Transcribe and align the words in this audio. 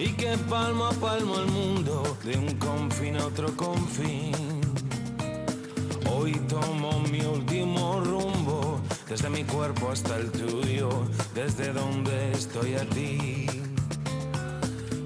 y 0.00 0.12
que 0.14 0.34
palmo 0.48 0.86
a 0.86 0.92
palmo 0.92 1.38
el 1.40 1.46
mundo 1.46 2.16
de 2.24 2.34
un 2.38 2.56
confín 2.56 3.16
a 3.18 3.26
otro 3.26 3.54
confín. 3.54 4.32
Hoy 6.10 6.32
tomo 6.48 7.00
mi 7.12 7.20
último 7.20 8.00
rumbo, 8.00 8.80
desde 9.06 9.28
mi 9.28 9.44
cuerpo 9.44 9.90
hasta 9.90 10.16
el 10.16 10.30
tuyo, 10.32 10.88
desde 11.34 11.74
donde 11.74 12.32
estoy 12.32 12.76
a 12.76 12.84
ti. 12.88 13.46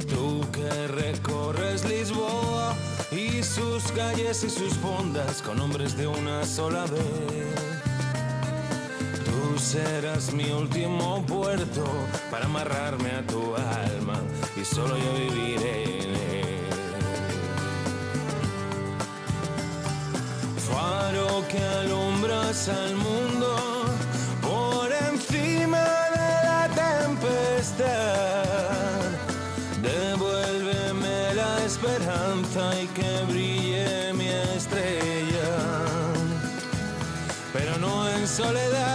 Tú 0.08 0.46
que 0.52 0.86
recorres 0.86 1.84
Lisboa 1.88 2.76
y 3.10 3.42
sus 3.42 3.82
calles 3.92 4.44
y 4.44 4.50
sus 4.50 4.74
fondas 4.74 5.42
con 5.42 5.60
hombres 5.60 5.96
de 5.96 6.06
una 6.06 6.46
sola 6.46 6.84
vez. 6.86 7.63
Serás 9.64 10.30
mi 10.34 10.50
último 10.50 11.24
puerto 11.26 11.84
para 12.30 12.44
amarrarme 12.44 13.10
a 13.12 13.26
tu 13.26 13.56
alma 13.56 14.20
y 14.60 14.64
solo 14.64 14.94
yo 14.96 15.12
viviré 15.14 15.84
en 16.02 16.14
él. 16.14 16.68
Faro 20.68 21.42
que 21.48 21.64
alumbras 21.80 22.68
al 22.68 22.94
mundo 22.94 23.56
por 24.42 24.92
encima 25.10 25.82
de 26.18 26.30
la 26.48 26.68
tempestad. 26.84 27.84
Devuélveme 29.82 31.34
la 31.34 31.64
esperanza 31.64 32.62
y 32.82 32.86
que 32.88 33.24
brille 33.32 34.12
mi 34.12 34.28
estrella. 34.28 35.50
Pero 37.54 37.78
no 37.78 38.10
en 38.10 38.28
soledad, 38.28 38.93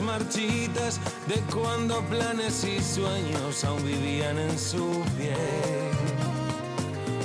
marchitas 0.00 0.98
de 1.26 1.34
cuando 1.54 2.00
planes 2.06 2.64
y 2.64 2.80
sueños 2.80 3.64
aún 3.64 3.84
vivían 3.84 4.38
en 4.38 4.58
su 4.58 5.04
piel. 5.18 5.36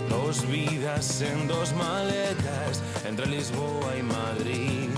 Dos 0.10 0.46
vidas 0.46 1.22
en 1.22 1.48
dos 1.48 1.74
maletas 1.74 2.82
entre 3.06 3.28
Lisboa 3.28 3.96
y 3.98 4.04
Madrid 4.04 4.90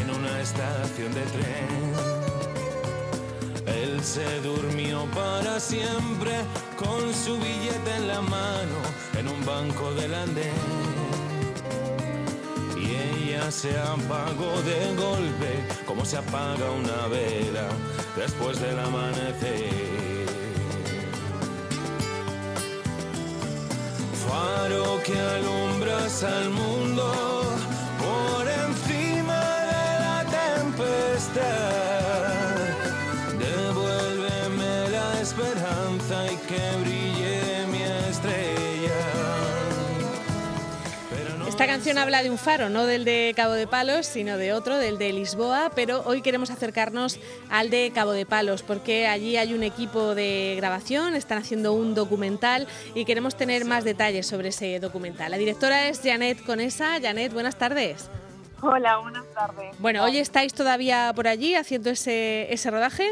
en 0.00 0.10
una 0.10 0.40
estación 0.40 1.12
de 1.12 1.22
tren. 1.34 1.68
Él 3.66 4.02
se 4.02 4.40
durmió 4.40 5.04
para 5.14 5.60
siempre 5.60 6.32
con 6.78 7.12
su 7.12 7.36
billete 7.36 7.96
en 7.96 8.08
la 8.08 8.22
mano 8.22 8.78
en 9.18 9.28
un 9.28 9.44
banco 9.44 9.92
del 9.92 10.14
andén. 10.14 10.93
Se 13.50 13.78
apagó 13.78 14.60
de 14.62 14.94
golpe 14.96 15.64
como 15.86 16.04
se 16.04 16.16
apaga 16.16 16.70
una 16.70 17.06
vela 17.08 17.68
después 18.16 18.60
del 18.60 18.78
amanecer. 18.78 20.26
Faro 24.26 25.00
que 25.04 25.18
alumbras 25.18 26.24
al 26.24 26.50
mundo 26.50 27.33
Esta 41.64 41.76
canción 41.76 41.96
habla 41.96 42.22
de 42.22 42.28
un 42.28 42.36
faro, 42.36 42.68
no 42.68 42.84
del 42.84 43.06
de 43.06 43.32
Cabo 43.34 43.54
de 43.54 43.66
Palos, 43.66 44.04
sino 44.04 44.36
de 44.36 44.52
otro, 44.52 44.76
del 44.76 44.98
de 44.98 45.14
Lisboa, 45.14 45.70
pero 45.74 46.02
hoy 46.04 46.20
queremos 46.20 46.50
acercarnos 46.50 47.18
al 47.48 47.70
de 47.70 47.90
Cabo 47.94 48.12
de 48.12 48.26
Palos, 48.26 48.62
porque 48.62 49.06
allí 49.06 49.38
hay 49.38 49.54
un 49.54 49.62
equipo 49.62 50.14
de 50.14 50.56
grabación, 50.58 51.14
están 51.14 51.38
haciendo 51.38 51.72
un 51.72 51.94
documental 51.94 52.66
y 52.94 53.06
queremos 53.06 53.34
tener 53.34 53.64
más 53.64 53.82
detalles 53.82 54.26
sobre 54.26 54.48
ese 54.48 54.78
documental. 54.78 55.30
La 55.30 55.38
directora 55.38 55.88
es 55.88 56.02
Janet 56.04 56.44
Conesa. 56.44 57.00
Janet, 57.00 57.32
buenas 57.32 57.56
tardes. 57.56 58.10
Hola, 58.60 58.98
buenas 58.98 59.24
tardes. 59.32 59.74
Bueno, 59.78 60.04
hoy 60.04 60.18
estáis 60.18 60.52
todavía 60.52 61.12
por 61.16 61.28
allí 61.28 61.54
haciendo 61.54 61.88
ese, 61.88 62.52
ese 62.52 62.70
rodaje. 62.70 63.06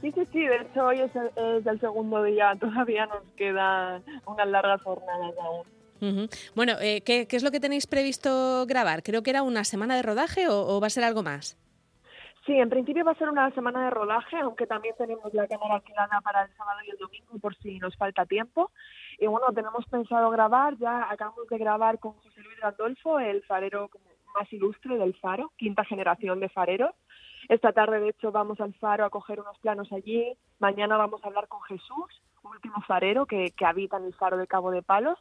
Sí, 0.00 0.12
sí, 0.12 0.28
sí, 0.32 0.46
de 0.46 0.58
hecho 0.58 0.84
hoy 0.84 1.00
es 1.00 1.10
el, 1.16 1.26
es 1.56 1.66
el 1.66 1.80
segundo 1.80 2.22
día, 2.22 2.52
todavía 2.60 3.06
nos 3.06 3.24
quedan 3.36 4.04
unas 4.26 4.46
largas 4.46 4.80
jornadas 4.82 5.34
aún. 5.42 5.77
Bueno, 6.54 6.74
eh, 6.80 7.02
¿qué, 7.04 7.26
es 7.28 7.42
lo 7.42 7.50
que 7.50 7.60
tenéis 7.60 7.86
previsto 7.86 8.66
grabar? 8.66 9.02
Creo 9.02 9.22
que 9.22 9.30
era 9.30 9.42
una 9.42 9.64
semana 9.64 9.96
de 9.96 10.02
rodaje 10.02 10.48
o, 10.48 10.80
va 10.80 10.86
a 10.86 10.90
ser 10.90 11.04
algo 11.04 11.22
más. 11.22 11.56
Sí, 12.46 12.54
en 12.54 12.70
principio 12.70 13.04
va 13.04 13.12
a 13.12 13.18
ser 13.18 13.28
una 13.28 13.50
semana 13.50 13.84
de 13.84 13.90
rodaje, 13.90 14.36
aunque 14.38 14.66
también 14.66 14.94
tenemos 14.96 15.34
la 15.34 15.46
cámara 15.46 15.74
alquilada 15.74 16.20
para 16.22 16.44
el 16.44 16.56
sábado 16.56 16.78
y 16.86 16.90
el 16.90 16.96
domingo 16.96 17.38
por 17.40 17.54
si 17.56 17.78
nos 17.78 17.94
falta 17.96 18.24
tiempo. 18.24 18.70
Y 19.18 19.26
bueno, 19.26 19.48
tenemos 19.54 19.84
pensado 19.86 20.30
grabar, 20.30 20.78
ya 20.78 21.10
acabamos 21.10 21.46
de 21.48 21.58
grabar 21.58 21.98
con 21.98 22.12
José 22.14 22.40
Luis 22.40 22.58
Gandolfo, 22.58 23.18
el 23.18 23.42
farero 23.42 23.90
más 24.34 24.50
ilustre 24.50 24.96
del 24.96 25.14
faro, 25.14 25.52
quinta 25.58 25.84
generación 25.84 26.40
de 26.40 26.48
fareros. 26.48 26.94
Esta 27.50 27.72
tarde, 27.72 28.00
de 28.00 28.10
hecho, 28.10 28.32
vamos 28.32 28.60
al 28.60 28.72
faro 28.74 29.04
a 29.04 29.10
coger 29.10 29.40
unos 29.40 29.58
planos 29.58 29.92
allí. 29.92 30.34
Mañana 30.58 30.96
vamos 30.96 31.22
a 31.22 31.26
hablar 31.26 31.48
con 31.48 31.60
Jesús, 31.62 32.22
último 32.42 32.80
farero 32.86 33.26
que 33.26 33.52
habita 33.60 33.98
en 33.98 34.04
el 34.04 34.14
faro 34.14 34.38
de 34.38 34.46
Cabo 34.46 34.70
de 34.70 34.82
Palos. 34.82 35.18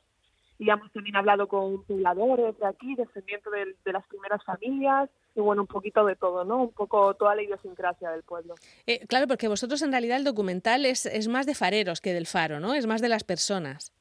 Y 0.59 0.69
hemos 0.69 0.91
también 0.91 1.15
hablado 1.15 1.47
con 1.47 1.83
pobladores 1.83 2.57
de 2.57 2.65
aquí, 2.65 2.95
descendientes 2.95 3.51
de, 3.51 3.75
de 3.85 3.93
las 3.93 4.05
primeras 4.07 4.43
familias, 4.43 5.09
y 5.35 5.39
bueno, 5.39 5.61
un 5.61 5.67
poquito 5.67 6.03
de 6.03 6.15
todo, 6.15 6.43
¿no? 6.43 6.57
Un 6.63 6.71
poco 6.71 7.13
toda 7.13 7.35
la 7.35 7.43
idiosincrasia 7.43 8.09
del 8.09 8.23
pueblo. 8.23 8.55
Eh, 8.87 9.05
claro, 9.07 9.27
porque 9.27 9.47
vosotros 9.47 9.81
en 9.83 9.91
realidad 9.91 10.17
el 10.17 10.23
documental 10.23 10.85
es, 10.85 11.05
es 11.05 11.27
más 11.27 11.45
de 11.45 11.53
fareros 11.53 12.01
que 12.01 12.13
del 12.13 12.25
faro, 12.25 12.59
¿no? 12.59 12.73
Es 12.73 12.87
más 12.87 13.01
de 13.01 13.09
las 13.09 13.23
personas. 13.23 13.93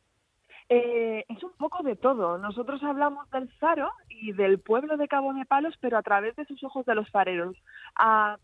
Eh, 0.71 1.25
es 1.29 1.45
un 1.45 1.53
poco 1.53 1.83
de 1.83 1.95
todo. 1.95 2.39
Nosotros 2.39 2.83
hablamos 2.83 3.31
del 3.31 3.49
faro 3.59 3.91
y 4.09 4.33
del 4.33 4.59
pueblo 4.59 4.97
de 4.97 5.09
Cabo 5.09 5.35
de 5.35 5.45
Palos, 5.45 5.75
pero 5.81 5.99
a 5.99 6.03
través 6.03 6.35
de 6.37 6.47
sus 6.47 6.65
ojos 6.65 6.87
de 6.87 6.95
los 6.95 7.09
fareros. 7.11 7.57
Ah, 7.97 8.39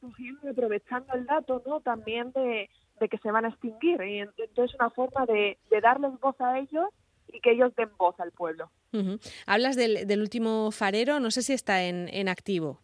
cogiendo 0.00 0.40
y 0.46 0.50
aprovechando 0.50 1.12
el 1.14 1.26
dato, 1.26 1.62
¿no? 1.66 1.80
También 1.80 2.32
de, 2.32 2.70
de 2.98 3.08
que 3.08 3.18
se 3.18 3.30
van 3.30 3.44
a 3.44 3.48
extinguir. 3.48 4.00
Y 4.00 4.20
ent- 4.22 4.32
entonces 4.38 4.74
una 4.80 4.90
forma 4.90 5.26
de, 5.26 5.58
de 5.70 5.80
darles 5.80 6.18
voz 6.18 6.40
a 6.40 6.58
ellos 6.58 6.88
y 7.32 7.40
que 7.40 7.52
ellos 7.52 7.74
den 7.76 7.90
voz 7.98 8.18
al 8.20 8.32
pueblo. 8.32 8.70
Ujú. 8.92 9.18
Hablas 9.46 9.76
del, 9.76 10.06
del 10.06 10.20
último 10.20 10.70
farero, 10.70 11.20
no 11.20 11.30
sé 11.30 11.42
si 11.42 11.52
está 11.52 11.84
en, 11.84 12.08
en 12.12 12.28
activo. 12.28 12.80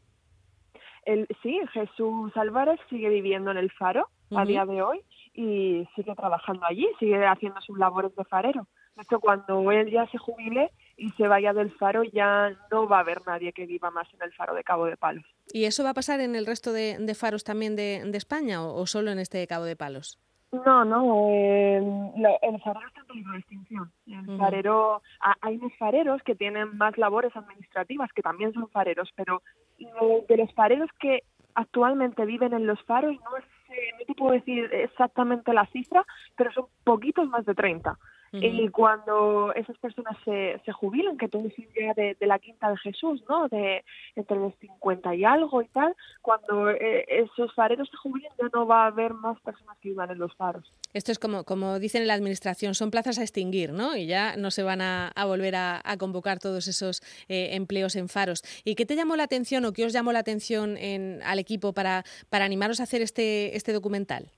El, 1.04 1.26
sí, 1.42 1.60
Jesús 1.72 2.32
Álvarez 2.36 2.80
sigue 2.88 3.08
viviendo 3.08 3.50
en 3.50 3.58
el 3.58 3.70
faro 3.72 4.08
a 4.30 4.36
Ujú. 4.42 4.46
día 4.46 4.64
de 4.64 4.82
hoy 4.82 5.00
y 5.34 5.86
sigue 5.94 6.14
trabajando 6.14 6.64
allí, 6.66 6.86
sigue 6.98 7.24
haciendo 7.26 7.60
sus 7.60 7.78
labores 7.78 8.14
de 8.16 8.24
farero. 8.24 8.66
De 8.96 9.02
hecho, 9.02 9.18
cuando 9.18 9.72
él 9.72 9.90
ya 9.90 10.06
se 10.06 10.18
jubile 10.18 10.70
y 10.96 11.10
se 11.10 11.26
vaya 11.26 11.52
del 11.52 11.72
faro, 11.72 12.04
ya 12.04 12.56
no 12.70 12.86
va 12.88 12.98
a 12.98 13.00
haber 13.00 13.26
nadie 13.26 13.52
que 13.52 13.66
viva 13.66 13.90
más 13.90 14.06
en 14.14 14.22
el 14.22 14.32
faro 14.32 14.54
de 14.54 14.62
Cabo 14.62 14.86
de 14.86 14.96
Palos. 14.96 15.24
¿Y 15.52 15.64
eso 15.64 15.82
va 15.82 15.90
a 15.90 15.94
pasar 15.94 16.20
en 16.20 16.36
el 16.36 16.46
resto 16.46 16.72
de, 16.72 16.96
de 17.00 17.14
faros 17.16 17.42
también 17.42 17.74
de, 17.74 18.02
de 18.06 18.16
España 18.16 18.64
o, 18.64 18.80
o 18.80 18.86
solo 18.86 19.10
en 19.10 19.18
este 19.18 19.38
de 19.38 19.48
Cabo 19.48 19.64
de 19.64 19.74
Palos? 19.74 20.20
No, 20.64 20.84
no, 20.84 21.26
eh, 21.30 21.76
el 22.42 22.60
farero 22.62 22.86
está 22.86 23.00
en 23.00 23.06
peligro 23.06 23.32
de 23.32 23.38
extinción. 23.38 23.92
El 24.06 24.38
farero, 24.38 25.02
ha- 25.20 25.36
hay 25.40 25.56
unos 25.56 25.74
fareros 25.76 26.22
que 26.22 26.34
tienen 26.34 26.76
más 26.76 26.96
labores 26.98 27.34
administrativas, 27.36 28.12
que 28.12 28.22
también 28.22 28.52
son 28.52 28.68
fareros, 28.68 29.10
pero 29.16 29.42
de 30.28 30.36
los 30.36 30.52
fareros 30.54 30.90
que 31.00 31.22
actualmente 31.54 32.24
viven 32.24 32.52
en 32.52 32.66
los 32.66 32.82
faros, 32.84 33.12
no, 33.14 33.30
sé, 33.66 33.74
no 33.98 34.04
te 34.06 34.14
puedo 34.14 34.32
decir 34.32 34.68
exactamente 34.72 35.52
la 35.52 35.66
cifra, 35.66 36.04
pero 36.36 36.52
son 36.52 36.66
poquitos 36.84 37.28
más 37.28 37.44
de 37.46 37.54
30. 37.54 37.96
Y 38.40 38.68
cuando 38.68 39.52
esas 39.54 39.78
personas 39.78 40.16
se, 40.24 40.60
se 40.64 40.72
jubilan, 40.72 41.16
que 41.16 41.28
todos 41.28 41.52
son 41.54 41.66
ya 41.78 41.94
de, 41.94 42.16
de 42.18 42.26
la 42.26 42.38
quinta 42.38 42.68
de 42.70 42.76
Jesús, 42.78 43.22
¿no? 43.28 43.48
De 43.48 43.84
entre 44.16 44.36
los 44.36 44.54
50 44.60 45.14
y 45.14 45.24
algo 45.24 45.62
y 45.62 45.68
tal, 45.68 45.94
cuando 46.20 46.70
eh, 46.70 47.04
esos 47.08 47.54
fareros 47.54 47.88
se 47.88 47.96
jubilen 47.96 48.30
ya 48.38 48.48
no 48.52 48.66
va 48.66 48.84
a 48.84 48.86
haber 48.86 49.14
más 49.14 49.40
personas 49.40 49.76
que 49.78 49.90
vivan 49.90 50.10
en 50.10 50.18
los 50.18 50.34
faros. 50.34 50.64
Esto 50.92 51.12
es 51.12 51.18
como, 51.18 51.44
como 51.44 51.78
dicen 51.78 52.02
en 52.02 52.08
la 52.08 52.14
administración, 52.14 52.74
son 52.74 52.90
plazas 52.90 53.18
a 53.18 53.22
extinguir, 53.22 53.72
¿no? 53.72 53.96
Y 53.96 54.06
ya 54.06 54.36
no 54.36 54.50
se 54.50 54.62
van 54.62 54.80
a, 54.80 55.08
a 55.08 55.24
volver 55.24 55.54
a, 55.56 55.80
a 55.84 55.96
convocar 55.96 56.38
todos 56.38 56.66
esos 56.66 57.02
eh, 57.28 57.50
empleos 57.52 57.96
en 57.96 58.08
faros. 58.08 58.42
¿Y 58.64 58.74
qué 58.74 58.86
te 58.86 58.96
llamó 58.96 59.16
la 59.16 59.24
atención 59.24 59.64
o 59.64 59.72
qué 59.72 59.84
os 59.84 59.92
llamó 59.92 60.12
la 60.12 60.20
atención 60.20 60.76
en, 60.76 61.20
al 61.24 61.38
equipo 61.38 61.72
para, 61.72 62.04
para 62.30 62.44
animaros 62.44 62.80
a 62.80 62.84
hacer 62.84 63.02
este, 63.02 63.56
este 63.56 63.72
documental? 63.72 64.30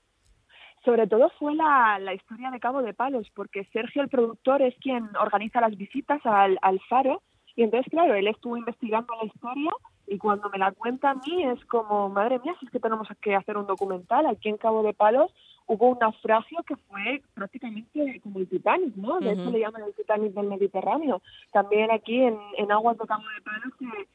Sobre 0.87 1.05
todo 1.05 1.29
fue 1.37 1.53
la, 1.53 1.99
la 1.99 2.13
historia 2.13 2.49
de 2.49 2.61
Cabo 2.61 2.81
de 2.81 2.93
Palos, 2.93 3.29
porque 3.35 3.65
Sergio, 3.73 4.01
el 4.01 4.07
productor, 4.07 4.61
es 4.61 4.73
quien 4.79 5.09
organiza 5.19 5.59
las 5.59 5.75
visitas 5.75 6.25
al, 6.25 6.57
al 6.61 6.79
faro. 6.87 7.21
Y 7.57 7.63
entonces, 7.63 7.91
claro, 7.91 8.13
él 8.15 8.25
estuvo 8.27 8.55
investigando 8.55 9.13
la 9.19 9.27
historia 9.27 9.71
Y 10.07 10.17
cuando 10.17 10.49
me 10.49 10.57
la 10.57 10.71
cuenta 10.71 11.09
a 11.09 11.15
mí 11.15 11.43
es 11.43 11.65
como, 11.65 12.07
madre 12.07 12.39
mía, 12.39 12.55
si 12.57 12.67
es 12.67 12.71
que 12.71 12.79
tenemos 12.79 13.05
que 13.19 13.35
hacer 13.35 13.57
un 13.57 13.67
documental. 13.67 14.27
Aquí 14.27 14.47
en 14.47 14.55
Cabo 14.55 14.81
de 14.81 14.93
Palos 14.93 15.29
hubo 15.65 15.89
un 15.89 15.99
naufragio 15.99 16.63
que 16.63 16.77
fue 16.77 17.21
prácticamente 17.33 18.21
como 18.21 18.39
el 18.39 18.47
Titanic, 18.47 18.95
¿no? 18.95 19.19
De 19.19 19.33
hecho 19.33 19.51
le 19.51 19.59
llaman 19.59 19.83
el 19.83 19.93
Titanic 19.93 20.31
del 20.31 20.47
Mediterráneo. 20.47 21.21
También 21.51 21.91
aquí 21.91 22.21
en, 22.21 22.39
en 22.57 22.71
aguas 22.71 22.97
de 22.97 23.07
Cabo 23.07 23.23
de 23.35 23.41
Palos 23.41 23.73
que, 23.77 24.07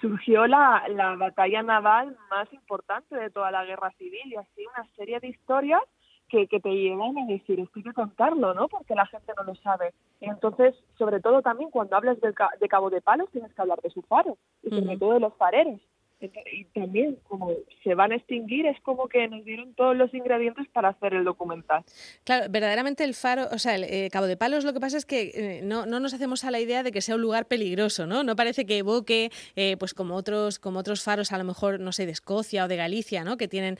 surgió 0.00 0.48
la, 0.48 0.82
la 0.88 1.14
batalla 1.14 1.62
naval 1.62 2.16
más 2.28 2.52
importante 2.52 3.14
de 3.14 3.30
toda 3.30 3.52
la 3.52 3.64
guerra 3.64 3.92
civil 3.92 4.32
y 4.32 4.34
así 4.34 4.66
una 4.74 4.84
serie 4.96 5.20
de 5.20 5.28
historias 5.28 5.80
que, 6.28 6.46
que 6.46 6.60
te 6.60 6.70
llevan 6.70 7.18
a 7.18 7.26
decir, 7.26 7.60
esto 7.60 7.72
hay 7.76 7.82
que 7.82 7.92
contarlo, 7.92 8.54
¿no? 8.54 8.68
Porque 8.68 8.94
la 8.94 9.06
gente 9.06 9.32
no 9.36 9.44
lo 9.44 9.54
sabe. 9.56 9.92
Entonces, 10.20 10.74
sobre 10.96 11.20
todo 11.20 11.42
también 11.42 11.70
cuando 11.70 11.96
hablas 11.96 12.20
de, 12.20 12.34
de 12.60 12.68
Cabo 12.68 12.90
de 12.90 13.00
Palos, 13.00 13.30
tienes 13.30 13.52
que 13.52 13.62
hablar 13.62 13.80
de 13.80 13.90
su 13.90 14.02
faro 14.02 14.36
y 14.62 14.70
sobre 14.70 14.96
todo 14.96 15.14
de 15.14 15.20
los 15.20 15.34
fareros 15.34 15.80
y 16.20 16.64
también 16.66 17.18
como 17.28 17.52
se 17.84 17.94
van 17.94 18.12
a 18.12 18.16
extinguir 18.16 18.66
es 18.66 18.80
como 18.82 19.08
que 19.08 19.28
nos 19.28 19.44
dieron 19.44 19.74
todos 19.74 19.96
los 19.96 20.12
ingredientes 20.12 20.66
para 20.68 20.88
hacer 20.90 21.14
el 21.14 21.24
documental. 21.24 21.84
Claro, 22.24 22.46
verdaderamente 22.50 23.04
el 23.04 23.14
faro, 23.14 23.46
o 23.52 23.58
sea, 23.58 23.76
el 23.76 23.84
eh, 23.84 24.08
Cabo 24.10 24.26
de 24.26 24.36
Palos 24.36 24.64
lo 24.64 24.72
que 24.72 24.80
pasa 24.80 24.96
es 24.96 25.06
que 25.06 25.32
eh, 25.34 25.60
no, 25.62 25.86
no, 25.86 26.00
nos 26.00 26.14
hacemos 26.14 26.44
a 26.44 26.50
la 26.50 26.60
idea 26.60 26.82
de 26.82 26.90
que 26.90 27.00
sea 27.00 27.14
un 27.14 27.22
lugar 27.22 27.46
peligroso, 27.46 28.06
¿no? 28.06 28.24
No 28.24 28.36
parece 28.36 28.66
que 28.66 28.78
evoque, 28.78 29.30
eh, 29.56 29.76
pues 29.78 29.94
como 29.94 30.14
otros, 30.14 30.58
como 30.58 30.80
otros 30.80 31.02
faros, 31.02 31.32
a 31.32 31.38
lo 31.38 31.44
mejor, 31.44 31.80
no 31.80 31.92
sé, 31.92 32.06
de 32.06 32.12
Escocia 32.12 32.64
o 32.64 32.68
de 32.68 32.76
Galicia, 32.76 33.24
¿no? 33.24 33.36
Que 33.36 33.48
tienen, 33.48 33.78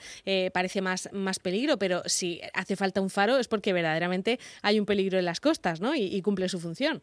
parece 0.53 0.81
más, 0.81 1.09
más 1.13 1.39
peligro, 1.39 1.77
pero 1.77 2.01
si 2.05 2.41
hace 2.53 2.75
falta 2.75 3.01
un 3.01 3.09
faro 3.09 3.37
es 3.37 3.47
porque 3.47 3.73
verdaderamente 3.73 4.39
hay 4.61 4.79
un 4.79 4.85
peligro 4.85 5.19
en 5.19 5.25
las 5.25 5.39
costas, 5.39 5.81
¿no? 5.81 5.95
y 5.95 6.21
cumple 6.21 6.49
su 6.49 6.59
función. 6.59 7.01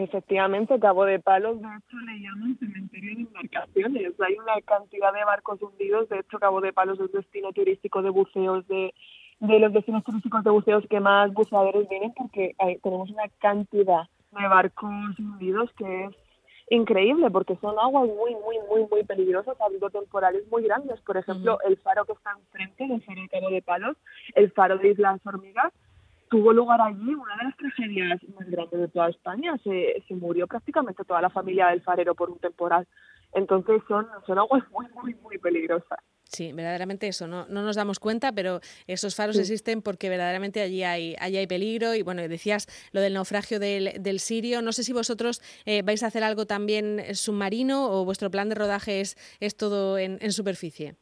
Efectivamente, 0.00 0.78
Cabo 0.78 1.04
de 1.06 1.18
Palos, 1.18 1.60
de 1.60 1.66
hecho, 1.66 1.96
le 2.06 2.20
llaman 2.20 2.56
cementerio 2.60 3.16
de 3.16 3.22
embarcaciones. 3.22 4.12
Hay 4.20 4.34
una 4.34 4.60
cantidad 4.60 5.12
de 5.12 5.24
barcos 5.24 5.60
hundidos. 5.60 6.08
De 6.08 6.20
hecho, 6.20 6.38
Cabo 6.38 6.60
de 6.60 6.72
Palos 6.72 7.00
es 7.00 7.10
destino 7.10 7.52
turístico 7.52 8.00
de 8.00 8.10
buceos, 8.10 8.64
de, 8.68 8.94
de 9.40 9.58
los 9.58 9.72
destinos 9.72 10.04
turísticos 10.04 10.44
de 10.44 10.50
buceos 10.50 10.84
que 10.88 11.00
más 11.00 11.32
buceadores 11.34 11.88
vienen 11.88 12.12
porque 12.16 12.54
tenemos 12.80 13.10
una 13.10 13.28
cantidad 13.40 14.04
de 14.38 14.46
barcos 14.46 15.18
hundidos 15.18 15.72
que 15.72 16.04
es 16.04 16.14
increíble 16.70 17.28
porque 17.32 17.56
son 17.56 17.76
aguas 17.76 18.06
muy, 18.06 18.36
muy, 18.36 18.56
muy, 18.70 18.86
muy 18.88 19.02
peligrosas, 19.02 19.60
ha 19.60 19.64
habido 19.64 19.90
temporales 19.90 20.44
muy 20.48 20.62
grandes. 20.62 21.00
Por 21.00 21.16
ejemplo, 21.16 21.58
el 21.66 21.76
faro 21.76 22.04
que 22.04 22.12
está 22.12 22.36
enfrente 22.38 22.86
del 22.86 23.02
faro 23.02 23.22
de 23.22 23.28
Cabo 23.28 23.50
de 23.50 23.62
Palos, 23.62 23.96
el 24.36 24.52
faro 24.52 24.78
de 24.78 24.90
Islas 24.90 25.20
Hormigas, 25.26 25.72
tuvo 26.30 26.52
lugar 26.52 26.80
allí 26.80 27.14
una 27.14 27.36
de 27.36 27.44
las 27.44 27.56
tragedias 27.56 28.20
más 28.34 28.48
grandes 28.48 28.80
de 28.80 28.88
toda 28.88 29.08
España. 29.08 29.56
Se, 29.64 30.02
se 30.06 30.14
murió 30.14 30.46
prácticamente 30.46 31.04
toda 31.04 31.20
la 31.20 31.30
familia 31.30 31.68
del 31.68 31.82
farero 31.82 32.14
por 32.14 32.30
un 32.30 32.38
temporal. 32.38 32.86
Entonces 33.32 33.82
son, 33.86 34.06
son 34.26 34.38
aguas 34.38 34.64
muy, 34.70 34.86
muy, 34.94 35.14
muy 35.16 35.38
peligrosas. 35.38 35.98
Sí, 36.24 36.52
verdaderamente 36.52 37.08
eso, 37.08 37.26
no, 37.26 37.46
no 37.48 37.62
nos 37.62 37.76
damos 37.76 37.98
cuenta, 37.98 38.32
pero 38.32 38.60
esos 38.86 39.16
faros 39.16 39.38
existen 39.38 39.80
porque 39.80 40.10
verdaderamente 40.10 40.60
allí 40.60 40.82
hay, 40.82 41.16
allí 41.20 41.38
hay 41.38 41.46
peligro. 41.46 41.94
Y 41.94 42.02
bueno, 42.02 42.26
decías 42.28 42.66
lo 42.92 43.00
del 43.00 43.14
naufragio 43.14 43.58
del, 43.58 44.02
del 44.02 44.20
Sirio. 44.20 44.60
No 44.60 44.72
sé 44.72 44.84
si 44.84 44.92
vosotros 44.92 45.40
eh, 45.64 45.82
vais 45.82 46.02
a 46.02 46.08
hacer 46.08 46.24
algo 46.24 46.46
también 46.46 47.02
submarino 47.14 47.90
o 47.90 48.04
vuestro 48.04 48.30
plan 48.30 48.50
de 48.50 48.56
rodaje 48.56 49.00
es, 49.00 49.16
es 49.40 49.56
todo 49.56 49.96
en, 49.96 50.18
en 50.20 50.32
superficie. 50.32 50.96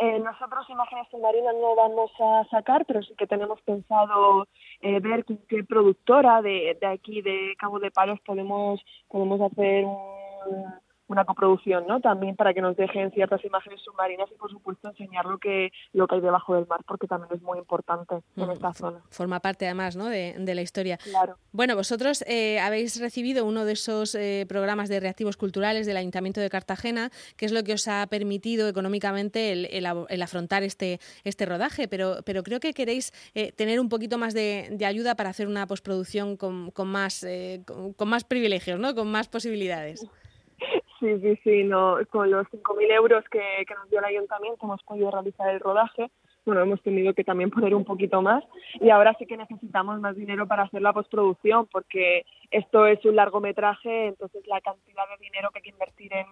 Eh, 0.00 0.20
nosotros 0.20 0.68
imágenes 0.70 1.08
submarinas 1.10 1.56
no 1.56 1.74
vamos 1.74 2.12
a 2.20 2.44
sacar, 2.50 2.84
pero 2.86 3.02
sí 3.02 3.14
que 3.18 3.26
tenemos 3.26 3.60
pensado 3.62 4.46
eh, 4.80 5.00
ver 5.00 5.24
con 5.24 5.38
qué 5.48 5.64
productora 5.64 6.40
de, 6.40 6.78
de 6.80 6.86
aquí 6.86 7.20
de 7.20 7.56
Cabo 7.58 7.80
de 7.80 7.90
Palos 7.90 8.20
podemos 8.20 8.80
podemos 9.08 9.40
hacer 9.40 9.84
un, 9.84 10.72
una 11.08 11.24
coproducción, 11.24 11.86
¿no? 11.86 12.00
También 12.00 12.36
para 12.36 12.54
que 12.54 12.60
nos 12.60 12.76
dejen 12.76 13.10
ciertas 13.12 13.44
imágenes 13.44 13.80
submarinas 13.82 14.30
y, 14.30 14.34
por 14.34 14.50
supuesto, 14.50 14.88
enseñar 14.88 15.24
lo 15.24 15.38
que, 15.38 15.70
lo 15.92 16.06
que 16.06 16.16
hay 16.16 16.20
debajo 16.20 16.54
del 16.54 16.66
mar, 16.66 16.80
porque 16.86 17.06
también 17.06 17.34
es 17.34 17.42
muy 17.42 17.58
importante 17.58 18.16
en 18.36 18.46
mm, 18.46 18.50
esta 18.50 18.74
zona. 18.74 19.00
Forma 19.10 19.40
parte, 19.40 19.66
además, 19.66 19.96
¿no? 19.96 20.06
de, 20.06 20.34
de 20.38 20.54
la 20.54 20.62
historia. 20.62 20.98
Claro. 20.98 21.36
Bueno, 21.52 21.74
vosotros 21.76 22.22
eh, 22.26 22.60
habéis 22.60 23.00
recibido 23.00 23.46
uno 23.46 23.64
de 23.64 23.72
esos 23.72 24.14
eh, 24.14 24.44
programas 24.48 24.88
de 24.88 25.00
reactivos 25.00 25.36
culturales 25.36 25.86
del 25.86 25.96
Ayuntamiento 25.96 26.40
de 26.40 26.50
Cartagena, 26.50 27.10
que 27.36 27.46
es 27.46 27.52
lo 27.52 27.64
que 27.64 27.72
os 27.72 27.88
ha 27.88 28.06
permitido 28.08 28.68
económicamente 28.68 29.52
el, 29.52 29.66
el, 30.08 30.22
afrontar 30.22 30.62
este, 30.62 31.00
este 31.24 31.46
rodaje, 31.46 31.88
pero, 31.88 32.18
pero 32.24 32.42
creo 32.42 32.60
que 32.60 32.74
queréis 32.74 33.12
eh, 33.34 33.52
tener 33.52 33.80
un 33.80 33.88
poquito 33.88 34.18
más 34.18 34.34
de, 34.34 34.68
de, 34.72 34.86
ayuda 34.86 35.14
para 35.14 35.30
hacer 35.30 35.48
una 35.48 35.66
postproducción 35.66 36.36
con, 36.36 36.70
con 36.70 36.88
más, 36.88 37.26
con, 37.66 37.92
con 37.94 38.08
más 38.08 38.24
privilegios, 38.24 38.78
¿no? 38.78 38.94
Con 38.94 39.10
más 39.10 39.28
posibilidades. 39.28 40.06
Sí, 41.00 41.20
sí, 41.20 41.38
sí, 41.44 41.64
no, 41.64 41.98
con 42.10 42.30
los 42.30 42.46
5.000 42.48 42.90
euros 42.90 43.24
que, 43.30 43.64
que 43.66 43.74
nos 43.74 43.88
dio 43.88 44.00
el 44.00 44.04
ayuntamiento 44.04 44.66
hemos 44.66 44.82
podido 44.82 45.10
realizar 45.10 45.48
el 45.50 45.60
rodaje. 45.60 46.10
Bueno, 46.44 46.62
hemos 46.62 46.82
tenido 46.82 47.14
que 47.14 47.24
también 47.24 47.50
poner 47.50 47.74
un 47.74 47.84
poquito 47.84 48.22
más 48.22 48.42
y 48.80 48.90
ahora 48.90 49.14
sí 49.18 49.26
que 49.26 49.36
necesitamos 49.36 50.00
más 50.00 50.16
dinero 50.16 50.48
para 50.48 50.62
hacer 50.62 50.80
la 50.80 50.94
postproducción 50.94 51.66
porque 51.70 52.24
esto 52.50 52.86
es 52.86 53.04
un 53.04 53.16
largometraje, 53.16 54.06
entonces 54.06 54.46
la 54.46 54.60
cantidad 54.60 55.04
de 55.10 55.22
dinero 55.22 55.50
que 55.50 55.58
hay 55.58 55.62
que 55.62 55.70
invertir 55.70 56.12
en, 56.14 56.26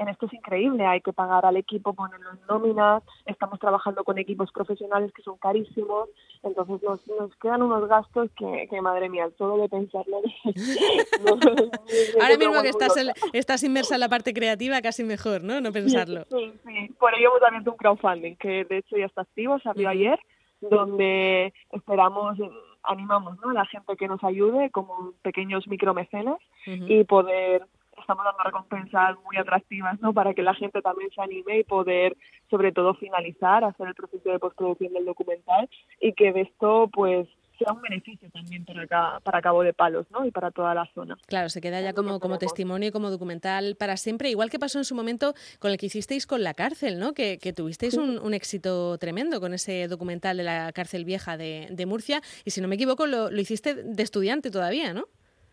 en 0.00 0.08
esto 0.08 0.26
es 0.26 0.32
increíble. 0.32 0.86
Hay 0.86 1.02
que 1.02 1.12
pagar 1.12 1.44
al 1.44 1.56
equipo, 1.56 1.92
ponerlo 1.92 2.30
en 2.30 2.38
nóminas, 2.48 3.02
estamos 3.26 3.60
trabajando 3.60 4.02
con 4.02 4.18
equipos 4.18 4.50
profesionales 4.50 5.12
que 5.12 5.22
son 5.22 5.36
carísimos, 5.36 6.08
entonces 6.42 6.82
nos, 6.82 7.06
nos 7.06 7.36
quedan 7.36 7.62
unos 7.62 7.86
gastos 7.86 8.30
que, 8.36 8.66
que, 8.70 8.80
madre 8.80 9.10
mía, 9.10 9.28
todo 9.36 9.60
de 9.60 9.68
pensarlo. 9.68 10.22
Ahora 12.20 12.38
mismo 12.38 12.62
que 12.62 12.70
estás, 12.70 12.94
estás 13.34 13.62
inmersa 13.62 13.94
en 13.94 14.00
la 14.00 14.08
parte 14.08 14.32
creativa, 14.32 14.80
casi 14.80 15.04
mejor, 15.04 15.42
¿no? 15.42 15.60
No 15.60 15.70
pensarlo. 15.70 16.24
Sí, 16.30 16.52
sí. 16.64 16.94
Por 16.98 17.14
ello 17.14 17.28
hemos 17.30 17.42
abierto 17.42 17.72
un 17.72 17.76
crowdfunding, 17.76 18.36
que 18.36 18.64
de 18.64 18.78
hecho 18.78 18.96
ya 18.96 19.04
está 19.04 19.20
activo, 19.22 19.58
salió 19.60 19.90
ayer, 19.90 20.18
donde 20.62 21.52
esperamos 21.72 22.38
animamos 22.82 23.38
¿no? 23.42 23.50
a 23.50 23.54
la 23.54 23.66
gente 23.66 23.94
que 23.96 24.08
nos 24.08 24.24
ayude 24.24 24.70
como 24.70 25.12
pequeños 25.20 25.68
micromecenas 25.68 26.38
y 26.64 27.04
poder 27.04 27.66
estamos 28.10 28.24
dando 28.24 28.42
recompensas 28.42 29.16
muy 29.24 29.36
atractivas 29.36 30.00
¿no? 30.00 30.12
para 30.12 30.34
que 30.34 30.42
la 30.42 30.54
gente 30.54 30.82
también 30.82 31.10
se 31.14 31.22
anime 31.22 31.60
y 31.60 31.64
poder 31.64 32.16
sobre 32.50 32.72
todo 32.72 32.94
finalizar, 32.94 33.62
hacer 33.62 33.86
el 33.86 33.94
proceso 33.94 34.30
de 34.30 34.40
postproducción 34.40 34.92
del 34.92 35.04
documental 35.04 35.68
y 36.00 36.12
que 36.14 36.32
de 36.32 36.40
esto 36.40 36.90
pues 36.92 37.28
sea 37.56 37.72
un 37.72 37.82
beneficio 37.82 38.28
también 38.30 38.64
para, 38.64 38.82
acá, 38.82 39.20
para 39.22 39.40
Cabo 39.40 39.62
de 39.62 39.72
Palos 39.72 40.06
¿no? 40.10 40.26
y 40.26 40.32
para 40.32 40.50
toda 40.50 40.74
la 40.74 40.90
zona. 40.92 41.16
Claro, 41.26 41.48
se 41.50 41.60
queda 41.60 41.80
ya 41.80 41.92
como, 41.92 42.18
como 42.18 42.38
testimonio 42.38 42.88
y 42.88 42.90
como 42.90 43.10
documental 43.10 43.76
para 43.76 43.96
siempre, 43.96 44.28
igual 44.30 44.50
que 44.50 44.58
pasó 44.58 44.78
en 44.78 44.84
su 44.84 44.96
momento 44.96 45.34
con 45.60 45.70
el 45.70 45.76
que 45.76 45.86
hicisteis 45.86 46.26
con 46.26 46.42
la 46.42 46.54
cárcel, 46.54 46.98
¿no? 46.98 47.12
que, 47.12 47.38
que 47.38 47.52
tuvisteis 47.52 47.94
un, 47.94 48.18
un, 48.18 48.34
éxito 48.34 48.98
tremendo 48.98 49.40
con 49.40 49.54
ese 49.54 49.86
documental 49.86 50.38
de 50.38 50.42
la 50.42 50.72
cárcel 50.72 51.04
vieja 51.04 51.36
de, 51.36 51.68
de 51.70 51.86
Murcia 51.86 52.22
y 52.44 52.50
si 52.50 52.60
no 52.60 52.66
me 52.66 52.74
equivoco 52.74 53.06
lo, 53.06 53.30
lo 53.30 53.40
hiciste 53.40 53.74
de 53.74 54.02
estudiante 54.02 54.50
todavía, 54.50 54.92
¿no? 54.94 55.04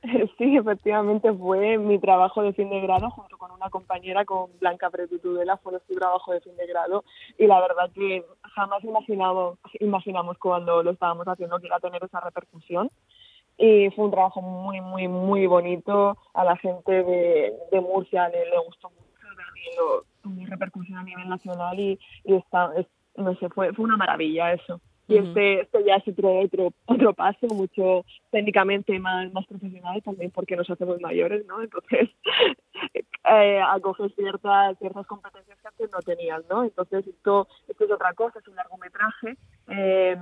Sí, 0.37 0.57
efectivamente 0.57 1.33
fue 1.33 1.77
mi 1.77 1.99
trabajo 1.99 2.41
de 2.41 2.53
fin 2.53 2.69
de 2.69 2.81
grado 2.81 3.09
junto 3.11 3.37
con 3.37 3.51
una 3.51 3.69
compañera, 3.69 4.25
con 4.25 4.49
Blanca 4.59 4.89
Pretutudela, 4.89 5.57
fue 5.57 5.73
nuestro 5.73 5.95
trabajo 5.95 6.31
de 6.31 6.41
fin 6.41 6.55
de 6.55 6.67
grado. 6.67 7.03
Y 7.37 7.47
la 7.47 7.59
verdad 7.59 7.91
que 7.93 8.25
jamás 8.55 8.83
imaginamos, 8.83 9.59
imaginamos 9.79 10.37
cuando 10.37 10.83
lo 10.83 10.91
estábamos 10.91 11.27
haciendo 11.27 11.59
que 11.59 11.67
iba 11.67 11.77
a 11.77 11.81
tener 11.81 12.03
esa 12.03 12.19
repercusión. 12.19 12.89
Y 13.57 13.89
fue 13.91 14.05
un 14.05 14.11
trabajo 14.11 14.41
muy, 14.41 14.81
muy, 14.81 15.07
muy 15.07 15.47
bonito. 15.47 16.17
A 16.33 16.43
la 16.43 16.55
gente 16.57 16.91
de, 17.03 17.53
de 17.71 17.81
Murcia 17.81 18.29
le, 18.29 18.57
gustó 18.65 18.89
mucho, 18.91 19.27
también 19.35 19.75
lo, 19.77 20.05
tuvo 20.21 20.45
repercusión 20.45 20.99
a 20.99 21.03
nivel 21.03 21.27
nacional 21.27 21.79
y, 21.79 21.99
y 22.23 22.35
está, 22.35 22.71
es, 22.77 22.85
no 23.15 23.35
sé, 23.35 23.49
fue, 23.49 23.73
fue 23.73 23.85
una 23.85 23.97
maravilla 23.97 24.53
eso 24.53 24.79
y 25.07 25.17
este, 25.17 25.61
este 25.61 25.83
ya 25.85 25.95
es 25.95 26.07
otro, 26.07 26.39
otro, 26.39 26.73
otro 26.85 27.13
paso, 27.13 27.47
mucho 27.47 28.05
técnicamente 28.29 28.99
más, 28.99 29.31
más 29.31 29.45
profesional 29.45 30.01
también 30.03 30.31
porque 30.31 30.55
nos 30.55 30.69
hacemos 30.69 30.99
mayores, 30.99 31.45
¿no? 31.45 31.61
Entonces, 31.61 32.09
eh, 33.31 33.61
acoges 33.65 34.13
ciertas, 34.15 34.77
ciertas 34.79 35.07
competencias 35.07 35.57
que 35.61 35.67
antes 35.67 35.91
no 35.91 35.99
tenías, 35.99 36.43
¿no? 36.49 36.63
Entonces, 36.63 37.07
esto, 37.07 37.47
esto 37.67 37.85
es 37.85 37.91
otra 37.91 38.13
cosa, 38.13 38.39
es 38.39 38.47
un 38.47 38.55
largometraje. 38.55 39.37
Eh, 39.69 40.17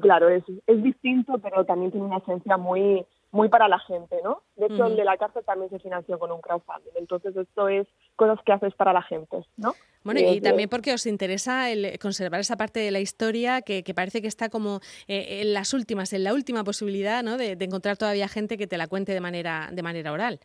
claro, 0.00 0.28
es, 0.28 0.44
es 0.66 0.82
distinto, 0.82 1.38
pero 1.38 1.64
también 1.64 1.90
tiene 1.90 2.06
una 2.06 2.18
esencia 2.18 2.56
muy, 2.56 3.04
muy 3.32 3.48
para 3.48 3.68
la 3.68 3.78
gente, 3.78 4.16
¿no? 4.24 4.42
De 4.56 4.66
hecho, 4.66 4.86
el 4.86 4.96
de 4.96 5.04
la 5.04 5.16
cárcel 5.16 5.44
también 5.44 5.70
se 5.70 5.78
financió 5.78 6.18
con 6.18 6.32
un 6.32 6.40
crowdfunding. 6.40 6.92
Entonces, 6.96 7.36
esto 7.36 7.68
es 7.68 7.86
cosas 8.16 8.38
que 8.44 8.52
haces 8.52 8.74
para 8.74 8.92
la 8.92 9.02
gente, 9.02 9.44
¿no? 9.56 9.74
Bueno, 10.02 10.20
y, 10.20 10.40
también 10.40 10.68
porque 10.68 10.94
os 10.94 11.06
interesa 11.06 11.70
el 11.70 11.98
conservar 11.98 12.40
esa 12.40 12.56
parte 12.56 12.80
de 12.80 12.90
la 12.90 13.00
historia 13.00 13.62
que, 13.62 13.84
que 13.84 13.94
parece 13.94 14.22
que 14.22 14.28
está 14.28 14.48
como 14.48 14.80
eh, 15.06 15.42
en 15.42 15.52
las 15.52 15.74
últimas, 15.74 16.12
en 16.12 16.24
la 16.24 16.32
última 16.32 16.64
posibilidad, 16.64 17.22
¿no? 17.22 17.36
De, 17.36 17.54
de, 17.54 17.64
encontrar 17.64 17.96
todavía 17.96 18.26
gente 18.26 18.56
que 18.56 18.66
te 18.66 18.78
la 18.78 18.88
cuente 18.88 19.12
de 19.12 19.20
manera, 19.20 19.68
de 19.72 19.82
manera 19.82 20.12
oral. 20.12 20.40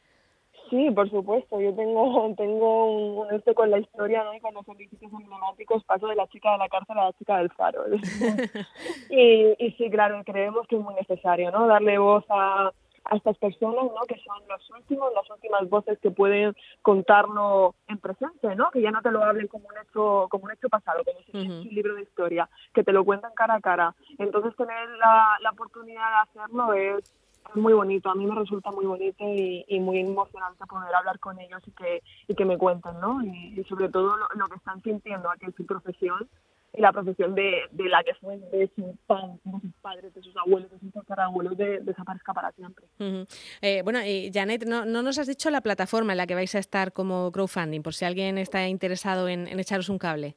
Sí, 0.70 0.90
por 0.92 1.10
supuesto. 1.10 1.60
Yo 1.60 1.74
tengo 1.76 2.34
tengo 2.38 3.22
un, 3.22 3.34
este 3.34 3.54
con 3.54 3.70
la 3.70 3.80
historia 3.80 4.24
¿no? 4.24 4.34
y 4.34 4.40
con 4.40 4.54
los 4.54 4.68
edificios 4.70 5.12
emblemáticos. 5.12 5.84
Paso 5.84 6.08
de 6.08 6.16
la 6.16 6.28
chica 6.28 6.52
de 6.54 6.58
la 6.58 6.70
cárcel 6.70 6.98
a 6.98 7.06
la 7.06 7.14
chica 7.14 7.38
del 7.38 7.52
faro. 7.52 7.84
y, 9.10 9.56
y 9.58 9.72
sí, 9.78 9.90
claro, 9.90 10.22
creemos 10.26 10.68
que 10.68 10.76
es 10.76 10.82
muy 10.82 10.96
necesario, 10.96 11.52
¿no? 11.52 11.68
Darle 11.68 11.98
voz 11.98 12.26
a, 12.30 12.72
a 13.06 13.16
estas 13.16 13.38
personas, 13.38 13.86
¿no? 13.86 14.02
Que 14.08 14.20
son 14.20 14.38
los 14.48 14.70
últimos, 14.72 15.14
las 15.14 15.30
últimas 15.30 15.70
voces 15.70 16.00
que 16.00 16.12
pueden 16.12 16.56
contarlo 16.82 17.76
en 17.88 18.00
presente, 18.00 18.56
¿no? 18.56 18.70
Que 18.72 18.82
ya 18.82 18.92
no 18.92 19.02
te 19.02 19.12
lo 19.12 19.24
hablen 19.24 19.48
como 19.48 19.68
un 19.68 19.78
hecho, 19.78 20.28
como 20.30 20.46
un 20.46 20.52
hecho 20.52 20.70
pasado, 20.70 21.04
como 21.04 21.20
si 21.20 21.32
fuese 21.32 21.48
un 21.48 21.70
libro 21.70 21.96
de 21.96 22.02
historia, 22.02 22.50
que 22.74 22.84
te 22.84 22.92
lo 22.92 23.06
cuentan 23.06 23.34
cara 23.36 23.56
a 23.56 23.62
cara. 23.62 23.96
Entonces 24.18 24.56
tener 24.56 24.90
la, 24.98 25.38
la 25.42 25.52
oportunidad 25.52 26.10
de 26.10 26.40
hacerlo 26.40 26.74
es 26.74 27.14
muy 27.54 27.74
bonito, 27.74 28.10
a 28.10 28.16
mí 28.16 28.26
me 28.26 28.36
resulta 28.36 28.72
muy 28.72 28.86
bonito 28.86 29.24
y, 29.24 29.80
muy 29.80 30.00
emocionante 30.00 30.66
poder 30.66 30.94
hablar 30.96 31.20
con 31.20 31.40
ellos 31.40 31.62
y 31.68 31.72
que, 31.72 32.02
y 32.28 32.36
que 32.36 32.46
me 32.46 32.58
cuenten, 32.58 33.00
¿no? 33.00 33.24
Y, 33.24 33.64
sobre 33.70 33.90
todo 33.90 34.16
lo, 34.18 34.46
que 34.48 34.56
están 34.56 34.82
sintiendo 34.82 35.30
aquí 35.30 35.46
en 35.46 35.56
su 35.56 35.66
profesión 35.66 36.28
y 36.74 36.82
la 36.82 36.92
profesión 36.92 37.36
de, 37.36 37.62
de 37.72 37.90
la 37.90 38.04
que 38.04 38.14
fue 38.16 38.38
de, 38.38 38.70
sus 38.76 38.86
padres, 39.82 40.14
de 40.14 40.22
sus 40.22 40.36
abuelos, 40.36 40.70
de 40.72 40.80
sus 40.80 40.92
tatarabuelos, 40.92 41.58
de, 41.58 41.80
desaparezca 41.80 42.34
para 42.34 42.52
siempre. 42.52 42.86
eh, 43.62 43.82
bueno, 43.84 44.00
y 44.06 44.32
Janet, 44.34 44.66
no, 44.66 44.86
no 44.86 45.02
nos 45.02 45.18
has 45.20 45.28
dicho 45.28 45.50
la 45.50 45.62
plataforma 45.62 46.14
en 46.14 46.18
la 46.18 46.28
que 46.28 46.36
vais 46.36 46.54
a 46.56 46.60
estar 46.60 46.92
como 46.92 47.32
crowdfunding, 47.32 47.82
por 47.82 47.94
si 47.94 48.06
alguien 48.06 48.38
está 48.38 48.68
interesado 48.68 49.30
en, 49.30 49.48
echaros 49.60 49.90
un 49.90 49.98
cable. 49.98 50.36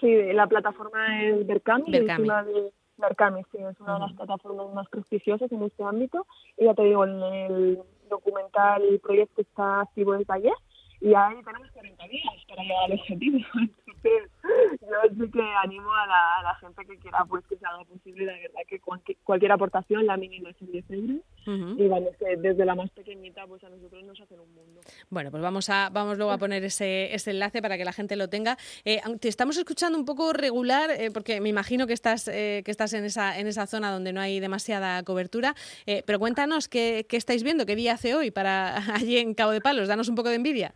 Sí, 0.00 0.32
la 0.32 0.46
plataforma 0.46 1.22
es 1.24 1.46
Berkami, 1.46 1.90
Berkami. 1.90 2.28
Es 2.28 2.46
de 2.46 2.72
Berkami, 3.02 3.42
sí, 3.52 3.58
es 3.58 3.78
una 3.80 3.94
de 3.94 4.00
las 4.00 4.12
plataformas 4.14 4.72
más 4.72 4.88
prestigiosas 4.88 5.52
en 5.52 5.62
este 5.62 5.84
ámbito. 5.84 6.26
Y 6.56 6.64
ya 6.64 6.74
te 6.74 6.84
digo, 6.84 7.04
en 7.04 7.22
el 7.22 7.78
documental 8.08 8.82
el 8.82 9.00
proyecto 9.00 9.42
está 9.42 9.80
activo 9.82 10.14
en 10.14 10.24
taller 10.24 10.54
y 11.02 11.14
ahí 11.14 11.42
tenemos 11.44 11.68
40 11.72 12.08
días 12.08 12.24
para 12.48 12.62
llegar 12.62 12.84
al 12.84 12.92
objetivo. 12.92 13.38
Entonces, 14.04 14.30
yo 14.80 15.24
sí 15.24 15.30
que 15.32 15.42
animo 15.62 15.92
a 15.92 16.06
la, 16.06 16.36
a 16.38 16.42
la, 16.44 16.54
gente 16.56 16.86
que 16.86 16.96
quiera 16.98 17.24
pues 17.24 17.44
que 17.46 17.56
se 17.56 17.66
haga 17.66 17.84
posible, 17.84 18.24
la 18.24 18.32
verdad 18.34 18.60
que 18.68 18.80
cualquier, 19.24 19.52
aportación, 19.52 20.06
la 20.06 20.16
mínima 20.16 20.50
es 20.50 20.56
10 20.60 20.90
euros, 20.90 21.20
y 21.46 21.88
bueno, 21.88 22.08
que 22.18 22.36
desde 22.36 22.64
la 22.64 22.74
más 22.74 22.90
pequeñita 22.90 23.46
pues 23.46 23.62
a 23.64 23.68
nosotros 23.68 24.02
nos 24.04 24.20
hacen 24.20 24.40
un 24.40 24.54
mundo. 24.54 24.80
Bueno, 25.10 25.30
pues 25.30 25.42
vamos 25.42 25.68
a 25.70 25.90
vamos 25.90 26.16
luego 26.16 26.32
a 26.32 26.38
poner 26.38 26.64
ese, 26.64 27.14
ese 27.14 27.30
enlace 27.30 27.62
para 27.62 27.76
que 27.76 27.84
la 27.84 27.92
gente 27.92 28.16
lo 28.16 28.28
tenga. 28.28 28.56
Eh, 28.84 29.00
te 29.20 29.28
estamos 29.28 29.56
escuchando 29.56 29.98
un 29.98 30.04
poco 30.04 30.32
regular, 30.32 30.90
eh, 30.90 31.10
porque 31.10 31.40
me 31.40 31.48
imagino 31.48 31.86
que 31.86 31.92
estás, 31.92 32.28
eh, 32.28 32.62
que 32.64 32.70
estás 32.70 32.92
en, 32.92 33.04
esa, 33.04 33.38
en 33.38 33.46
esa 33.46 33.66
zona 33.66 33.90
donde 33.90 34.12
no 34.12 34.20
hay 34.20 34.40
demasiada 34.40 35.02
cobertura, 35.02 35.54
eh, 35.86 36.02
pero 36.06 36.18
cuéntanos 36.18 36.68
qué, 36.68 37.06
qué 37.08 37.16
estáis 37.16 37.42
viendo, 37.42 37.66
qué 37.66 37.76
día 37.76 37.94
hace 37.94 38.14
hoy 38.14 38.30
para 38.30 38.76
allí 38.94 39.18
en 39.18 39.34
Cabo 39.34 39.52
de 39.52 39.60
Palos, 39.60 39.88
danos 39.88 40.08
un 40.08 40.14
poco 40.14 40.28
de 40.28 40.36
envidia. 40.36 40.72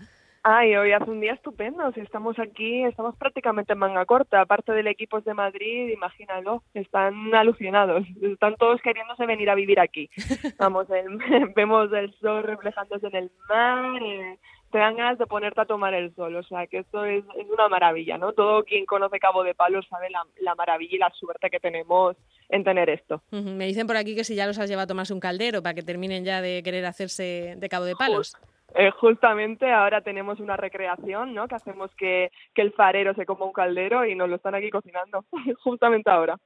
Ay, 0.48 0.76
hoy 0.76 0.92
hace 0.92 1.10
un 1.10 1.20
día 1.20 1.32
estupendo. 1.32 1.90
Si 1.90 1.98
estamos 1.98 2.38
aquí, 2.38 2.84
estamos 2.84 3.16
prácticamente 3.16 3.72
en 3.72 3.80
manga 3.80 4.04
corta. 4.04 4.40
Aparte 4.40 4.70
del 4.70 4.86
equipo 4.86 5.20
de 5.20 5.34
Madrid, 5.34 5.88
imagínalo, 5.88 6.62
están 6.72 7.34
alucinados. 7.34 8.06
Están 8.22 8.54
todos 8.54 8.80
queriéndose 8.80 9.26
venir 9.26 9.50
a 9.50 9.56
vivir 9.56 9.80
aquí. 9.80 10.08
Vamos, 10.60 10.86
vemos 11.56 11.92
el 11.92 12.14
sol 12.20 12.44
reflejándose 12.44 13.08
en 13.08 13.16
el 13.16 13.30
mar. 13.48 14.00
Eh, 14.00 14.38
te 14.70 14.78
dan 14.78 14.94
ganas 14.94 15.18
de 15.18 15.26
ponerte 15.26 15.62
a 15.62 15.64
tomar 15.64 15.94
el 15.94 16.14
sol. 16.14 16.36
O 16.36 16.44
sea, 16.44 16.68
que 16.68 16.78
esto 16.78 17.04
es, 17.04 17.24
una 17.52 17.68
maravilla, 17.68 18.16
¿no? 18.16 18.32
Todo 18.32 18.62
quien 18.62 18.86
conoce 18.86 19.18
Cabo 19.18 19.42
de 19.42 19.56
Palos 19.56 19.84
sabe 19.90 20.10
la, 20.10 20.54
maravilla 20.54 20.94
y 20.94 20.98
la 20.98 21.10
suerte 21.10 21.50
que 21.50 21.58
tenemos 21.58 22.16
en 22.50 22.62
tener 22.62 22.88
esto. 22.88 23.20
Me 23.32 23.66
dicen 23.66 23.88
por 23.88 23.96
aquí 23.96 24.14
que 24.14 24.22
si 24.22 24.36
ya 24.36 24.46
los 24.46 24.60
has 24.60 24.68
llevado 24.68 24.84
a 24.84 24.86
tomarse 24.86 25.12
un 25.12 25.18
caldero 25.18 25.60
para 25.60 25.74
que 25.74 25.82
terminen 25.82 26.24
ya 26.24 26.40
de 26.40 26.62
querer 26.62 26.86
hacerse 26.86 27.54
de 27.56 27.68
Cabo 27.68 27.84
de 27.84 27.96
Palos. 27.96 28.36
Eh, 28.78 28.90
justamente 28.90 29.72
ahora 29.72 30.02
tenemos 30.02 30.38
una 30.38 30.56
recreación, 30.56 31.32
¿no? 31.32 31.48
Que 31.48 31.54
hacemos 31.54 31.90
que, 31.94 32.30
que 32.54 32.60
el 32.60 32.72
farero 32.72 33.14
se 33.14 33.24
coma 33.24 33.46
un 33.46 33.52
caldero 33.52 34.04
y 34.04 34.14
nos 34.14 34.28
lo 34.28 34.36
están 34.36 34.54
aquí 34.54 34.70
cocinando, 34.70 35.24
justamente 35.64 36.10
ahora. 36.10 36.36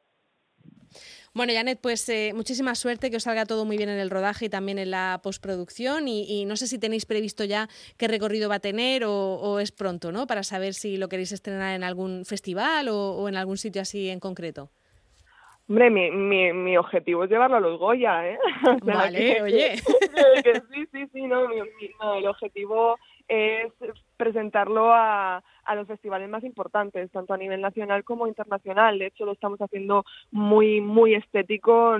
Bueno, 1.34 1.52
Janet, 1.52 1.80
pues 1.80 2.08
eh, 2.08 2.32
muchísima 2.34 2.74
suerte, 2.76 3.10
que 3.10 3.16
os 3.16 3.24
salga 3.24 3.46
todo 3.46 3.64
muy 3.64 3.76
bien 3.76 3.88
en 3.88 3.98
el 3.98 4.10
rodaje 4.10 4.46
y 4.46 4.48
también 4.48 4.78
en 4.78 4.92
la 4.92 5.20
postproducción. 5.22 6.06
Y, 6.06 6.44
no 6.44 6.56
sé 6.56 6.68
si 6.68 6.78
tenéis 6.78 7.04
previsto 7.04 7.44
ya 7.44 7.68
qué 7.96 8.06
recorrido 8.06 8.48
va 8.48 8.56
a 8.56 8.60
tener 8.60 9.04
o, 9.04 9.58
es 9.58 9.72
pronto, 9.72 10.12
¿no? 10.12 10.26
Para 10.26 10.44
saber 10.44 10.74
si 10.74 10.96
lo 10.96 11.08
queréis 11.08 11.32
estrenar 11.32 11.74
en 11.74 11.84
algún 11.84 12.24
festival 12.24 12.88
o 12.90 13.28
en 13.28 13.36
algún 13.36 13.56
sitio 13.56 13.82
así 13.82 14.08
en 14.08 14.20
concreto. 14.20 14.70
Hombre, 15.70 15.88
mi, 15.88 16.10
mi, 16.10 16.52
mi 16.52 16.76
objetivo 16.76 17.22
es 17.22 17.30
llevarlo 17.30 17.58
a 17.58 17.60
los 17.60 17.78
Goya, 17.78 18.28
¿eh? 18.28 18.38
vale, 18.82 19.40
oye. 19.40 19.76
sí, 20.72 20.86
sí, 20.90 21.06
sí, 21.12 21.22
no, 21.28 21.46
no, 21.46 22.14
el 22.14 22.26
objetivo 22.26 22.98
es 23.28 23.72
presentarlo 24.16 24.92
a, 24.92 25.44
a 25.62 25.74
los 25.76 25.86
festivales 25.86 26.28
más 26.28 26.42
importantes, 26.42 27.08
tanto 27.12 27.34
a 27.34 27.38
nivel 27.38 27.60
nacional 27.60 28.02
como 28.02 28.26
internacional. 28.26 28.98
De 28.98 29.06
hecho, 29.06 29.24
lo 29.24 29.30
estamos 29.30 29.60
haciendo 29.60 30.04
muy, 30.32 30.80
muy 30.80 31.14
estético. 31.14 31.96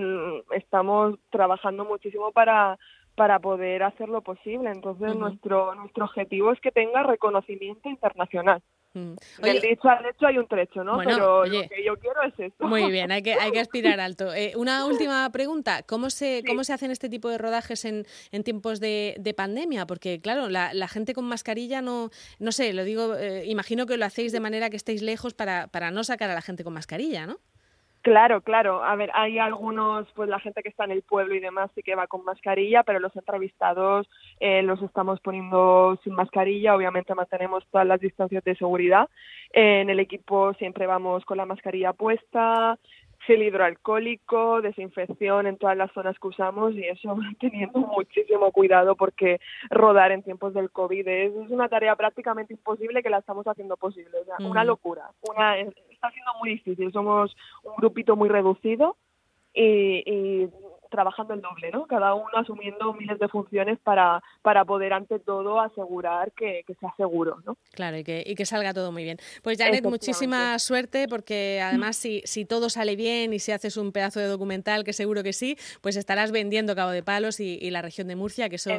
Estamos 0.51 1.21
trabajando 1.31 1.85
muchísimo 1.85 2.33
para 2.33 2.77
para 3.15 3.39
poder 3.39 3.85
hacerlo 3.85 4.23
posible. 4.23 4.71
Entonces, 4.71 5.15
nuestro 5.15 5.77
nuestro 5.77 6.07
objetivo 6.07 6.51
es 6.51 6.61
que 6.61 6.73
tenga 6.73 7.05
reconocimiento 7.05 7.89
internacional. 7.89 8.63
Mm. 8.93 9.13
Del 9.41 9.61
dicho 9.61 9.89
al 9.89 10.05
hecho 10.05 10.27
hay 10.27 10.39
un 10.39 10.49
trecho, 10.49 10.83
¿no? 10.83 10.99
Pero 10.99 11.45
lo 11.47 11.69
que 11.69 11.85
yo 11.85 11.97
quiero 11.97 12.23
es 12.23 12.35
eso. 12.39 12.67
Muy 12.67 12.91
bien, 12.91 13.13
hay 13.13 13.23
que, 13.23 13.35
hay 13.35 13.53
que 13.53 13.61
aspirar 13.61 14.01
alto. 14.01 14.35
Eh, 14.35 14.53
una 14.57 14.85
última 14.87 15.31
pregunta, 15.31 15.83
¿cómo 15.85 16.11
se, 16.11 16.43
¿cómo 16.47 16.65
se 16.65 16.73
hacen 16.73 16.91
este 16.91 17.09
tipo 17.09 17.29
de 17.29 17.39
rodajes 17.39 17.85
en, 17.85 18.05
en 18.33 18.43
tiempos 18.43 18.81
de, 18.81 19.15
de 19.19 19.33
pandemia? 19.33 19.87
Porque, 19.87 20.21
claro, 20.21 20.49
la, 20.49 20.75
la, 20.75 20.89
gente 20.89 21.15
con 21.15 21.25
mascarilla 21.27 21.83
no, 21.83 22.11
no 22.41 22.53
sé, 22.53 22.73
lo 22.73 22.83
digo, 22.83 23.15
eh, 23.17 23.45
imagino 23.47 23.87
que 23.87 23.97
lo 23.97 24.05
hacéis 24.05 24.33
de 24.33 24.41
manera 24.41 24.71
que 24.71 24.77
estéis 24.77 25.03
lejos 25.03 25.35
para, 25.35 25.69
para 25.69 25.93
no 25.93 26.03
sacar 26.03 26.31
a 26.31 26.35
la 26.35 26.43
gente 26.43 26.65
con 26.65 26.73
mascarilla, 26.73 27.27
¿no? 27.27 27.39
Claro, 28.03 28.41
claro. 28.41 28.83
A 28.83 28.97
ver, 28.97 29.11
hay 29.13 29.39
algunos, 29.39 30.11
pues 30.15 30.29
la 30.29 30.41
gente 30.41 30.63
que 30.63 30.71
está 30.71 30.85
en 30.85 30.93
el 30.93 31.03
pueblo 31.03 31.35
y 31.35 31.41
demás 31.41 31.71
sí 31.75 31.83
que 31.83 31.95
va 31.95 32.07
con 32.07 32.25
mascarilla, 32.25 32.83
pero 32.83 32.99
los 32.99 33.15
entrevistados 33.15 34.09
eh, 34.39 34.63
los 34.63 34.81
estamos 34.83 35.21
poniendo 35.21 35.99
sin 36.03 36.15
mascarilla. 36.15 36.75
Obviamente 36.75 37.15
mantenemos 37.15 37.67
todas 37.71 37.87
las 37.87 38.01
distancias 38.01 38.43
de 38.45 38.57
seguridad. 38.57 39.09
en 39.53 39.91
el 39.91 40.01
equipo 40.01 40.55
siempre 40.55 40.87
vamos 40.87 41.25
con 41.27 41.37
la 41.37 41.45
mascarilla 41.45 41.93
puesta, 41.93 42.79
gel 43.27 43.43
hidroalcohólico, 43.43 44.63
desinfección 44.63 45.47
en 45.47 45.57
todas 45.57 45.77
las 45.77 45.93
zonas 45.93 46.19
que 46.19 46.29
usamos 46.29 46.75
y 46.75 46.85
eso 46.85 47.17
teniendo 47.41 47.81
muchísimo 47.81 48.51
cuidado 48.51 48.97
porque 48.97 49.41
rodar 49.69 50.13
en 50.13 50.23
tiempos 50.23 50.55
del 50.55 50.71
COVID 50.71 51.07
es, 51.07 51.33
una 51.51 51.69
tarea 51.69 51.97
prácticamente 51.97 52.55
imposible 52.55 53.03
que 53.03 53.11
la 53.11 53.19
estamos 53.19 53.47
haciendo 53.47 53.77
posible. 53.77 54.19
O 54.23 54.25
sea, 54.25 54.37
una 54.47 54.65
locura. 54.65 55.11
Una, 55.29 55.57
está 56.01 56.11
siendo 56.11 56.33
muy 56.41 56.51
difícil. 56.51 56.93
Somos 56.93 57.37
un 57.63 57.75
grupito 57.77 58.17
muy 58.17 58.29
reducido 58.29 58.97
y, 59.53 60.03
y 60.07 60.51
trabajando 60.91 61.33
el 61.35 61.41
doble, 61.41 61.71
¿no? 61.71 61.87
Cada 61.87 62.15
uno 62.15 62.29
asumiendo 62.35 62.93
miles 62.93 63.19
de 63.19 63.29
funciones 63.29 63.79
para, 63.79 64.23
para 64.43 64.65
poder 64.65 64.93
ante 64.93 65.19
todo 65.19 65.61
asegurar 65.61 66.33
que, 66.33 66.65
sea 66.81 66.93
seguro, 66.97 67.39
¿no? 67.47 67.57
Claro, 67.73 67.97
y 67.97 68.05
que, 68.05 68.23
y 68.27 68.35
que 68.35 68.45
salga 68.45 68.75
todo 68.75 68.93
muy 68.93 69.05
bien. 69.05 69.19
Pues 69.43 69.57
Janet, 69.57 69.85
muchísima 69.85 70.59
suerte 70.59 71.07
porque 71.09 71.61
además 71.63 71.97
si, 71.97 72.23
si 72.25 72.45
todo 72.45 72.69
sale 72.69 72.97
bien 72.97 73.33
y 73.33 73.39
si 73.39 73.53
haces 73.53 73.77
un 73.77 73.93
pedazo 73.93 74.21
de 74.21 74.27
documental, 74.27 74.85
que 74.85 74.93
seguro 74.93 75.23
que 75.23 75.33
sí, 75.33 75.57
pues 75.81 75.97
estarás 75.97 76.33
vendiendo 76.33 76.75
Cabo 76.75 76.91
de 76.91 77.03
Palos 77.03 77.41
y, 77.41 77.71
la 77.71 77.83
región 77.83 78.09
de 78.09 78.17
Murcia, 78.17 78.49
que 78.49 78.57
eso, 78.57 78.71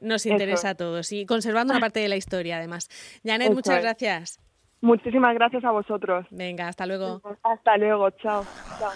nos 0.00 0.26
interesa 0.26 0.70
a 0.70 0.74
todos 0.74 1.12
y 1.12 1.26
conservando 1.26 1.72
una 1.72 1.80
parte 1.80 2.00
de 2.00 2.08
la 2.08 2.16
historia 2.16 2.56
además. 2.56 2.88
Janet, 3.24 3.52
muchas 3.52 3.80
gracias. 3.80 4.40
Muchísimas 4.82 5.34
gracias 5.34 5.64
a 5.64 5.70
vosotros. 5.70 6.26
Venga, 6.30 6.68
hasta 6.68 6.86
luego. 6.86 7.22
Hasta 7.42 7.76
luego, 7.78 8.10
chao. 8.10 8.44
chao. 8.78 8.90